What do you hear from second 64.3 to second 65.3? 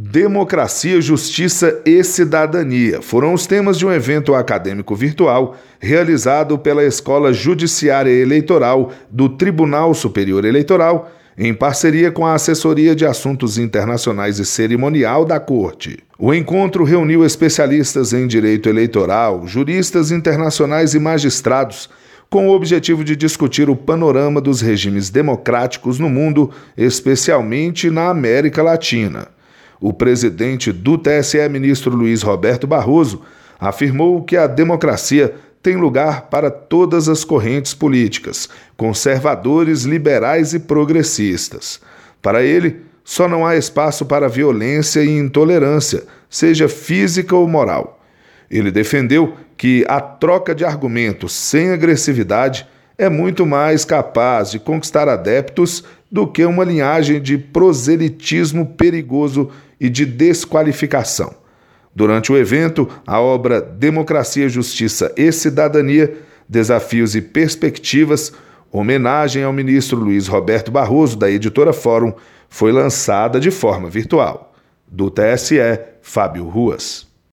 Justiça